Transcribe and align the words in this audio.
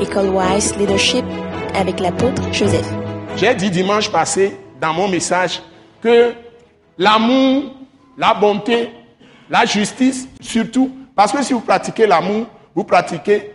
École 0.00 0.28
Wise 0.28 0.76
Leadership 0.76 1.24
avec 1.74 2.00
l'apôtre 2.00 2.42
Joseph. 2.52 2.86
J'ai 3.36 3.54
dit 3.54 3.70
dimanche 3.70 4.10
passé 4.10 4.56
dans 4.80 4.92
mon 4.92 5.08
message 5.08 5.62
que 6.02 6.34
l'amour, 6.98 7.74
la 8.18 8.34
bonté, 8.34 8.90
la 9.48 9.64
justice, 9.64 10.28
surtout, 10.40 10.90
parce 11.14 11.32
que 11.32 11.42
si 11.42 11.52
vous 11.52 11.60
pratiquez 11.60 12.06
l'amour, 12.06 12.46
vous 12.74 12.84
pratiquez 12.84 13.52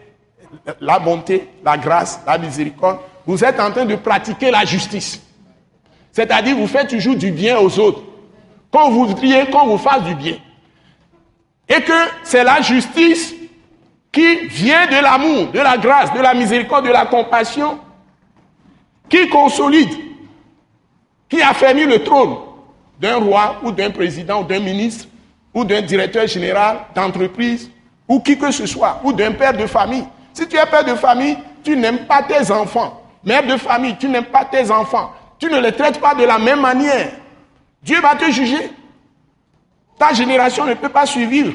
la 0.79 0.97
bonté, 0.99 1.47
la 1.63 1.77
grâce, 1.77 2.19
la 2.25 2.37
miséricorde, 2.37 2.99
vous 3.25 3.43
êtes 3.43 3.59
en 3.59 3.71
train 3.71 3.85
de 3.85 3.95
pratiquer 3.95 4.49
la 4.49 4.65
justice. 4.65 5.21
C'est-à-dire, 6.11 6.57
vous 6.57 6.67
faites 6.67 6.89
toujours 6.89 7.15
du 7.15 7.31
bien 7.31 7.59
aux 7.59 7.79
autres. 7.79 8.01
Quand 8.71 8.89
vous 8.89 9.05
voudriez 9.05 9.45
qu'on 9.45 9.67
vous 9.67 9.77
fasse 9.77 10.03
du 10.03 10.15
bien. 10.15 10.37
Et 11.69 11.81
que 11.81 11.93
c'est 12.23 12.43
la 12.43 12.61
justice 12.61 13.33
qui 14.11 14.47
vient 14.47 14.87
de 14.87 15.01
l'amour, 15.01 15.51
de 15.51 15.59
la 15.59 15.77
grâce, 15.77 16.13
de 16.13 16.19
la 16.19 16.33
miséricorde, 16.33 16.85
de 16.85 16.91
la 16.91 17.05
compassion, 17.05 17.79
qui 19.07 19.27
consolide, 19.29 19.93
qui 21.29 21.41
affermit 21.41 21.85
le 21.85 22.03
trône 22.03 22.35
d'un 22.99 23.15
roi 23.17 23.57
ou 23.63 23.71
d'un 23.71 23.89
président 23.89 24.41
ou 24.41 24.43
d'un 24.43 24.59
ministre 24.59 25.07
ou 25.53 25.63
d'un 25.63 25.81
directeur 25.81 26.27
général 26.27 26.79
d'entreprise 26.95 27.69
ou 28.07 28.19
qui 28.19 28.37
que 28.37 28.51
ce 28.51 28.65
soit, 28.65 28.99
ou 29.03 29.13
d'un 29.13 29.31
père 29.31 29.53
de 29.53 29.65
famille. 29.65 30.05
Si 30.33 30.47
tu 30.47 30.57
es 30.57 30.65
père 30.65 30.83
de 30.83 30.95
famille, 30.95 31.37
tu 31.63 31.77
n'aimes 31.77 32.05
pas 32.05 32.23
tes 32.23 32.51
enfants. 32.51 33.01
Mère 33.23 33.45
de 33.45 33.55
famille, 33.57 33.95
tu 33.97 34.09
n'aimes 34.09 34.25
pas 34.25 34.45
tes 34.45 34.69
enfants. 34.69 35.13
Tu 35.39 35.47
ne 35.47 35.59
les 35.59 35.71
traites 35.71 35.99
pas 35.99 36.13
de 36.13 36.23
la 36.23 36.37
même 36.37 36.59
manière. 36.59 37.11
Dieu 37.81 37.99
va 38.01 38.15
te 38.15 38.29
juger. 38.31 38.71
Ta 39.97 40.13
génération 40.13 40.65
ne 40.65 40.73
peut 40.73 40.89
pas 40.89 41.05
suivre. 41.05 41.53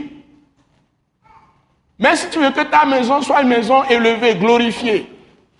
Mais 1.98 2.16
si 2.16 2.28
tu 2.28 2.38
veux 2.40 2.50
que 2.50 2.62
ta 2.62 2.84
maison 2.84 3.22
soit 3.22 3.42
une 3.42 3.48
maison 3.48 3.82
élevée, 3.84 4.34
glorifiée, 4.34 5.10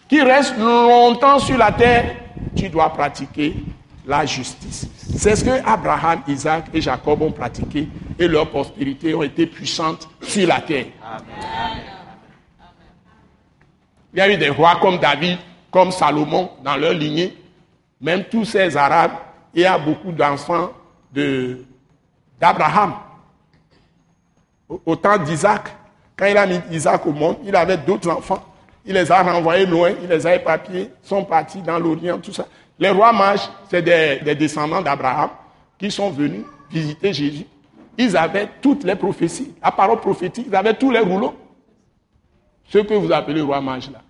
qui 0.08 0.20
reste 0.22 0.56
longtemps 0.58 1.38
sur 1.38 1.56
la 1.56 1.72
terre, 1.72 2.16
tu 2.54 2.68
dois 2.68 2.90
pratiquer 2.90 3.54
la 4.06 4.24
justice. 4.26 4.86
C'est 5.16 5.34
ce 5.34 5.44
que 5.44 5.66
Abraham, 5.66 6.22
Isaac 6.28 6.66
et 6.72 6.80
Jacob 6.80 7.22
ont 7.22 7.32
pratiqué 7.32 7.88
et 8.18 8.28
leur 8.28 8.50
postérité 8.50 9.14
ont 9.14 9.22
été 9.22 9.46
puissantes 9.46 10.08
sur 10.22 10.46
la 10.46 10.60
terre. 10.60 10.86
Il 14.12 14.18
y 14.18 14.20
a 14.20 14.32
eu 14.32 14.36
des 14.36 14.50
rois 14.50 14.76
comme 14.80 14.98
David, 14.98 15.38
comme 15.70 15.90
Salomon 15.90 16.50
dans 16.62 16.76
leur 16.76 16.92
lignée, 16.92 17.36
même 18.00 18.24
tous 18.24 18.44
ces 18.44 18.76
Arabes, 18.76 19.12
il 19.54 19.62
y 19.62 19.66
a 19.66 19.78
beaucoup 19.78 20.12
d'enfants 20.12 20.70
d'Abraham. 22.38 22.94
Au 24.68 24.96
temps 24.96 25.18
d'Isaac, 25.18 25.70
quand 26.16 26.26
il 26.26 26.36
a 26.36 26.46
mis 26.46 26.60
Isaac 26.70 27.06
au 27.06 27.12
monde, 27.12 27.36
il 27.44 27.54
avait 27.54 27.76
d'autres 27.76 28.10
enfants. 28.10 28.42
Il 28.86 28.94
les 28.94 29.10
a 29.10 29.22
renvoyés 29.22 29.66
loin, 29.66 29.90
il 30.02 30.08
les 30.08 30.26
a 30.26 30.36
éparpillés, 30.36 30.90
sont 31.02 31.24
partis 31.24 31.60
dans 31.60 31.78
l'Orient, 31.78 32.18
tout 32.18 32.32
ça. 32.32 32.46
Les 32.78 32.90
rois 32.90 33.12
mages, 33.12 33.48
c'est 33.68 33.82
des, 33.82 34.34
descendants 34.34 34.80
d'Abraham 34.80 35.30
qui 35.78 35.90
sont 35.90 36.10
venus 36.10 36.44
visiter 36.70 37.12
Jésus. 37.12 37.46
Ils 37.98 38.16
avaient 38.16 38.48
toutes 38.62 38.84
les 38.84 38.94
prophéties, 38.94 39.54
la 39.62 39.72
parole 39.72 40.00
prophétique, 40.00 40.46
ils 40.48 40.54
avaient 40.54 40.74
tous 40.74 40.90
les 40.90 41.00
rouleaux. 41.00 41.34
Ce 42.68 42.78
que 42.78 42.94
vous 42.94 43.12
appelez 43.12 43.40
roi 43.40 43.60
mage 43.60 43.90
là. 43.90 44.00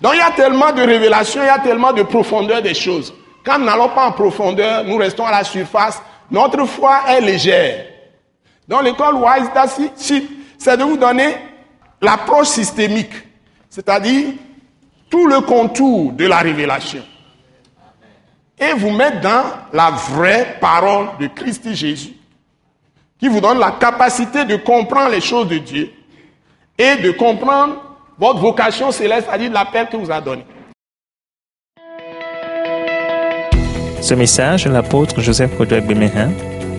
Donc 0.00 0.12
il 0.14 0.18
y 0.18 0.20
a 0.20 0.30
tellement 0.30 0.72
de 0.72 0.82
révélations, 0.82 1.42
il 1.42 1.46
y 1.46 1.48
a 1.48 1.58
tellement 1.58 1.92
de 1.92 2.02
profondeur 2.02 2.60
des 2.60 2.74
choses. 2.74 3.14
Quand 3.44 3.58
nous 3.58 3.64
n'allons 3.64 3.88
pas 3.88 4.06
en 4.06 4.12
profondeur, 4.12 4.84
nous 4.84 4.96
restons 4.96 5.24
à 5.24 5.30
la 5.30 5.44
surface, 5.44 6.02
notre 6.30 6.64
foi 6.66 7.02
est 7.08 7.20
légère. 7.20 7.95
Donc 8.68 8.82
l'école 8.82 9.14
Wise 9.16 9.50
c'est 10.58 10.76
de 10.76 10.82
vous 10.82 10.96
donner 10.96 11.36
l'approche 12.00 12.48
systémique, 12.48 13.12
c'est-à-dire 13.70 14.32
tout 15.08 15.26
le 15.26 15.40
contour 15.40 16.12
de 16.12 16.26
la 16.26 16.38
révélation. 16.38 17.02
Et 18.58 18.72
vous 18.72 18.90
mettre 18.90 19.20
dans 19.20 19.44
la 19.72 19.90
vraie 19.90 20.56
parole 20.60 21.08
de 21.20 21.26
Christ 21.26 21.72
Jésus, 21.74 22.14
qui 23.18 23.28
vous 23.28 23.40
donne 23.40 23.58
la 23.58 23.72
capacité 23.72 24.44
de 24.44 24.56
comprendre 24.56 25.10
les 25.10 25.20
choses 25.20 25.48
de 25.48 25.58
Dieu 25.58 25.90
et 26.78 26.96
de 26.96 27.10
comprendre 27.12 27.82
votre 28.18 28.40
vocation 28.40 28.90
céleste, 28.90 29.26
c'est-à-dire 29.28 29.52
l'appel 29.52 29.88
que 29.88 29.96
vous 29.96 30.10
a 30.10 30.20
donné. 30.20 30.44
Ce 34.00 34.14
message 34.14 34.66
l'apôtre 34.66 35.20
Joseph 35.20 35.56
Kodouak 35.56 35.86
Bemehin 35.86 36.30